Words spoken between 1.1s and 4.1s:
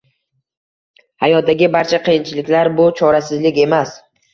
Hayotdagi barcha qiyinchiliklar- bu chorasizlik emas.